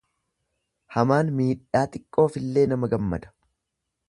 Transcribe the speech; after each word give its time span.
Hamaan 0.95 1.29
miidhaa 1.41 1.85
xiqqoofillee 1.97 2.67
nama 2.73 2.95
gammada. 2.97 3.35